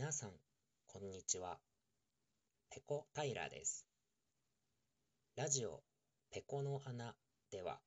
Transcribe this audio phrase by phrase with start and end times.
[0.00, 0.30] 皆さん、
[0.86, 1.58] こんにちは。
[2.70, 3.84] ペコ平です。
[5.34, 5.82] ラジオ
[6.30, 7.16] ペコの穴
[7.50, 7.80] では、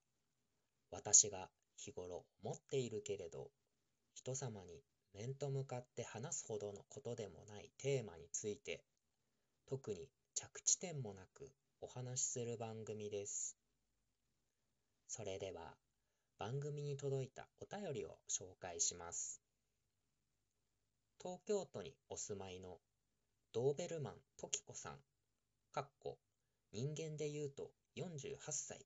[0.92, 1.48] 私が
[1.78, 3.48] 日頃思っているけれど、
[4.14, 8.84] 人様に面と向かって話すほどのことでもないテーマについて、
[9.70, 11.50] 特に着地点もなく
[11.80, 13.56] お話しする番組です。
[15.08, 15.76] それでは、
[16.38, 19.41] 番組に届いたお便りを紹介します。
[21.24, 22.80] 東京都にお住まいの
[23.54, 24.94] ドーベルマントキコさん、
[25.72, 26.18] かっこ
[26.74, 28.80] 人間で言うと48歳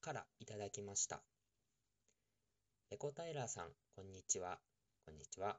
[0.00, 1.24] からいただきました。
[2.92, 4.60] エコタイラーさん、こんにちは。
[5.04, 5.58] こんにちは。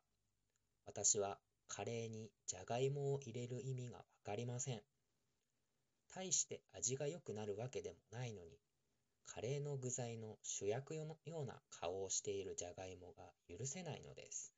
[0.85, 4.81] 私はカレーにじゃがいもを入れる意味がわかりません。
[6.15, 8.51] 大して味が良くなるわけでもないのに、
[9.25, 14.53] カレーの具材の主役のような顔をしているじゃがいもが許せないのです。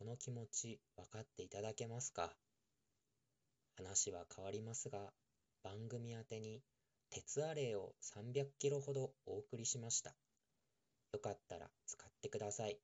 [0.00, 2.32] この気持ち分かっていただけますか？
[3.76, 5.12] 話は変わりますが、
[5.62, 6.62] 番組宛てに
[7.10, 10.14] 鉄アレイを300キロほどお送りしました。
[11.12, 12.78] よかったら使ってください。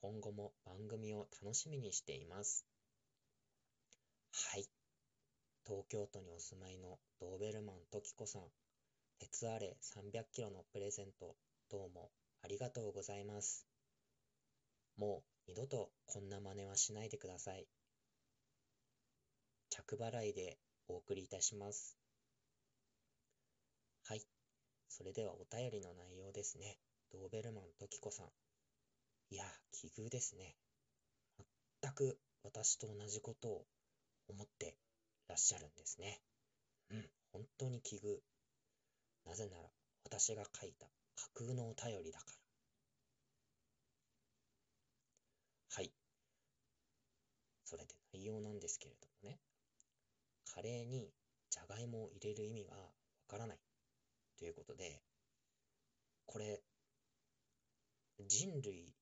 [0.00, 2.64] 今後も番組を楽しみにしています。
[4.32, 4.64] はい。
[5.66, 8.42] 東京都にお住まいのドーベルマントキコさん、
[9.18, 11.36] 鉄アレイ300キロのプレゼント、
[11.70, 12.08] どうも
[12.42, 13.66] ありがとうございます。
[14.96, 17.66] もう二度とこんな真似はしないでください。
[19.68, 21.98] 着払いでお送りいたします。
[24.04, 24.22] はい。
[24.88, 26.78] それではお便りの内容ですね。
[27.12, 28.26] ドーベルマントキコさん。
[29.30, 30.54] いや、奇遇ですね。
[31.82, 33.66] 全く私と同じことを
[34.28, 34.76] 思って
[35.26, 36.20] らっしゃるんですね。
[36.92, 38.20] うん、本当に奇遇。
[39.26, 39.68] なぜなら
[40.04, 42.40] 私が書いた架空のお便りだから。
[45.72, 45.92] はい。
[47.70, 49.38] それで内容なんですけれどもね、
[50.52, 51.08] カレーに
[51.50, 52.82] じゃがいもを入れる意味がわ
[53.28, 53.58] からない
[54.40, 55.00] ということで、
[56.26, 56.60] これ、
[58.26, 58.92] 人類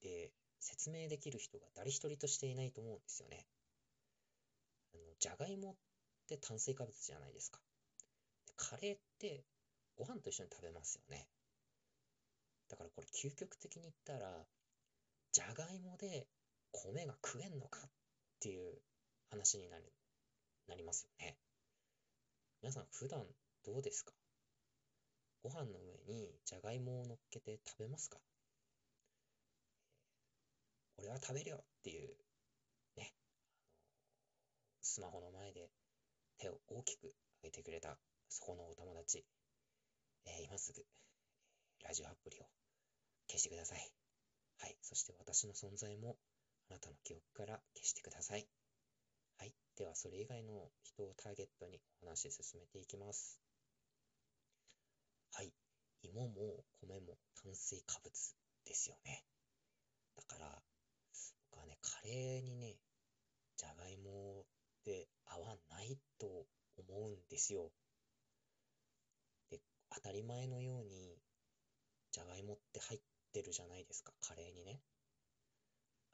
[0.00, 3.44] で説明できる人が誰一人としていないと思うんですよね。
[4.94, 5.74] あのじゃがいもっ
[6.26, 7.60] て炭水化物じゃないですか。
[8.56, 9.44] カレーって
[9.94, 11.28] ご飯と一緒に食べますよね。
[12.70, 14.46] だからこれ究極的に言ったら
[15.32, 16.26] じゃがいもで
[16.72, 17.90] 米が食えんのかっ
[18.46, 18.78] ていう
[19.28, 19.82] 話になる
[20.68, 21.36] なりますよね。
[22.62, 23.24] 皆さん普段
[23.64, 24.12] どうですか？
[25.42, 28.18] ご飯の上にじゃがいもを乗っけて食べますか？
[30.96, 32.08] 俺は食べるよっていう
[32.96, 33.12] ね、
[34.80, 35.68] スマホの前で
[36.38, 37.06] 手を大きく
[37.42, 39.24] 上げてくれたそこのお友達、
[40.24, 40.84] えー、今すぐ、
[41.84, 42.46] ラジオアプリを
[43.28, 43.90] 消してください。
[44.58, 44.76] はい。
[44.82, 46.16] そして私の存在も
[46.68, 48.48] あなたの記憶から消してください。
[49.38, 49.54] はい。
[49.76, 53.40] では、それ以外の人をターゲットにお話し進めていきます。
[55.32, 55.52] はい。
[56.02, 58.12] 芋も米も炭水化物
[58.64, 59.24] ですよね。
[60.16, 60.62] だから、
[61.50, 62.76] 僕はね、カレーにね、
[63.56, 64.44] じゃがいも
[64.80, 67.70] って合わないと思うんですよ。
[69.50, 69.60] で、
[69.94, 71.18] 当たり前のように、
[72.12, 73.00] じゃがいもって入っ
[73.32, 74.80] てるじゃないですか、カレーにね。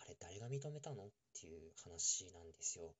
[0.02, 1.04] あれ、誰が認めたの？
[1.04, 2.92] っていう話なんですよ。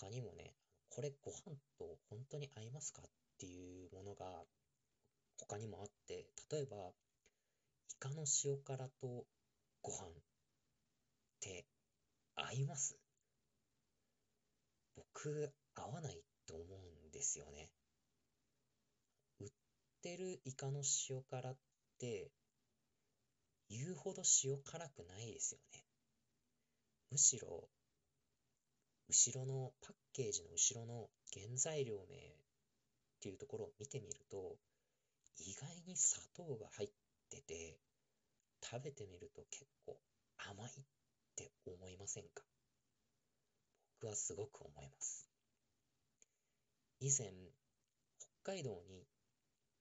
[0.00, 0.54] 他にもね、
[0.90, 3.02] これご飯と本当に合いますか？
[3.02, 3.04] っ
[3.38, 4.44] ていうものが
[5.40, 6.76] 他にもあって、例えば、
[7.90, 9.26] イカの塩辛と
[9.82, 10.10] ご飯っ
[11.40, 11.66] て
[12.36, 12.96] 合います？
[14.94, 17.70] 僕、合わないと思うんですよね。
[19.40, 19.48] 売っ
[20.02, 21.56] てるイカの塩辛っ
[21.98, 22.30] て
[23.88, 25.82] 言うほど塩辛くないですよね。
[27.10, 27.70] むしろ
[29.08, 32.20] 後ろのパッケージの後ろの原材料名っ
[33.22, 34.56] ていうところを見てみると
[35.38, 36.88] 意外に砂糖が入っ
[37.30, 37.78] てて
[38.62, 39.96] 食べてみると結構
[40.36, 40.84] 甘いっ
[41.34, 42.44] て思いませんか？
[44.02, 45.26] 僕はすごく思います。
[47.00, 47.32] 以前
[48.44, 49.06] 北海道に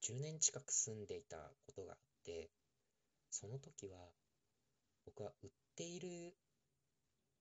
[0.01, 2.49] 10年近く住んでいたことがあって、
[3.29, 3.97] その時は
[5.05, 6.35] 僕は売っている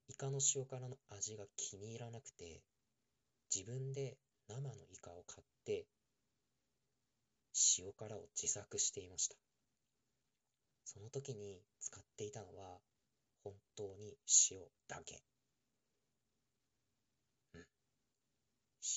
[0.08, 2.62] イカの塩辛の味が気に入らなくて、
[3.52, 4.16] 自分で
[4.48, 5.86] 生のイカを買って、
[7.78, 9.36] 塩辛を自作していました。
[10.84, 12.78] その時に使っていたのは、
[13.42, 14.16] 本当に
[14.50, 15.20] 塩だけ。
[17.54, 17.66] うん。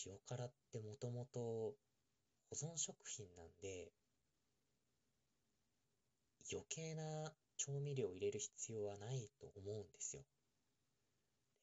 [0.05, 1.75] 塩辛ってもともと保
[2.53, 3.91] 存食品なんで、
[6.51, 10.23] 余計な調味料を入れる必要はないと思うんですよ。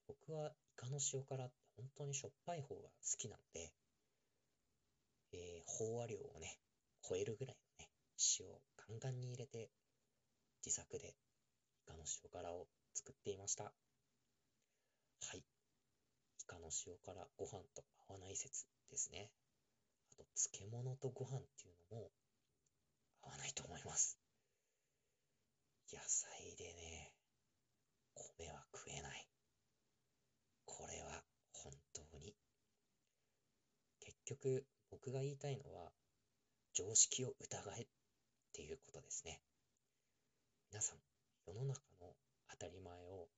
[0.06, 3.72] 僕はイカの塩辛って本当にしょっぱい方が好きなので、
[5.32, 6.58] えー、飽和量をね、
[7.02, 7.90] 超えるぐらいのね、
[8.38, 9.70] 塩をガンガンに入れて、
[10.64, 11.12] 自作でイ
[11.86, 13.64] カの塩辛を作っていました。
[13.64, 13.72] は
[15.34, 15.38] い。
[15.38, 15.42] イ
[16.46, 19.30] カの塩辛ご飯と合わない説ですね。
[20.12, 22.10] あと、漬物とご飯っていうのも
[23.22, 24.18] 合わないと思います。
[25.92, 27.12] 野菜でね、
[28.14, 29.28] 米は食えない。
[30.64, 31.22] これは
[31.52, 32.34] 本当に。
[34.00, 35.92] 結局、僕が言いたいのは、
[36.74, 37.86] 常識を疑えっ
[38.52, 39.40] ていうことですね。
[40.72, 40.98] 皆さん、
[41.46, 42.12] 世の中の
[42.50, 43.28] 当たり前を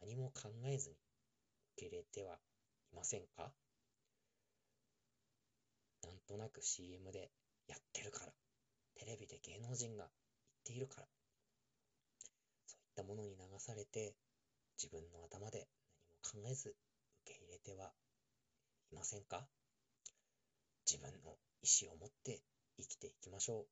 [0.00, 0.96] 何も考えずに
[1.76, 2.38] 受け入れては
[2.92, 3.52] いませんか？
[6.02, 7.30] なんとなく CM で
[7.68, 8.32] やってるから、
[8.94, 10.10] テレビで芸能人が言っ
[10.64, 11.06] ているから、
[12.66, 14.14] そういったものに流されて、
[14.82, 15.68] 自分の頭で
[16.32, 16.70] 何も考えず
[17.26, 17.92] 受け入れては
[18.90, 19.46] いませんか？
[20.90, 22.40] 自分の意思を持って
[22.78, 23.66] 生きていきましょ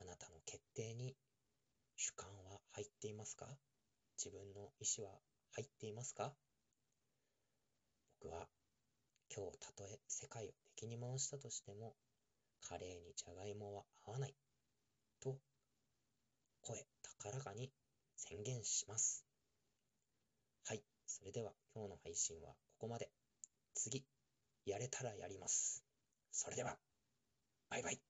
[0.00, 0.02] う。
[0.02, 1.16] あなたの決定に
[1.96, 3.46] 主観は入っていますか？
[4.16, 5.18] 自分の意思は
[5.56, 6.32] 入っていますか？
[8.22, 8.46] 僕は
[9.34, 11.96] 今日たとえ世界を敵に回したとしても
[12.62, 14.34] カレーにじゃがいもは合わない
[15.20, 15.38] と
[16.62, 16.86] 声
[17.20, 17.72] 高らかに
[18.16, 19.24] 宣言します。
[20.68, 23.10] はい、それでは今日の配信はここまで。
[23.74, 24.04] 次、
[24.66, 25.84] やれたらやります。
[26.32, 26.76] それでは、
[27.70, 28.09] バイバイ。